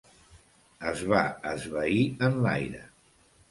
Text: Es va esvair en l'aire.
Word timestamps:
Es 0.91 1.03
va 1.11 1.19
esvair 1.53 2.01
en 2.31 2.43
l'aire. 2.47 2.83